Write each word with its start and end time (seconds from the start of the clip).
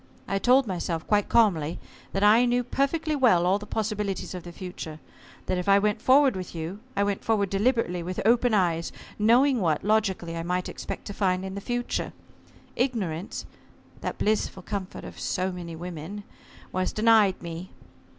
I 0.27 0.39
told 0.39 0.65
myself, 0.65 1.05
quite 1.05 1.29
calmly, 1.29 1.77
that 2.11 2.23
I 2.23 2.45
knew 2.45 2.63
perfectly 2.63 3.15
well 3.15 3.45
all 3.45 3.59
the 3.59 3.67
possibilities 3.67 4.33
of 4.33 4.41
the 4.41 4.51
future. 4.51 4.99
That 5.45 5.59
if 5.59 5.69
I 5.69 5.77
went 5.77 6.01
forward 6.01 6.35
with 6.35 6.55
you, 6.55 6.79
I 6.95 7.03
went 7.03 7.23
forward 7.23 7.51
deliberately 7.51 8.01
with 8.01 8.19
open 8.25 8.55
eyes, 8.55 8.91
knowing 9.19 9.59
what, 9.61 9.83
logically, 9.83 10.35
I 10.35 10.41
might 10.41 10.67
expect 10.67 11.05
to 11.05 11.13
find 11.13 11.45
in 11.45 11.53
the 11.53 11.61
future. 11.61 12.13
Ignorance 12.75 13.45
that 13.99 14.17
blissful 14.17 14.63
comfort 14.63 15.03
of 15.03 15.19
so 15.19 15.51
many 15.51 15.75
women, 15.75 16.23
was 16.71 16.91
denied 16.91 17.39
me. 17.43 17.69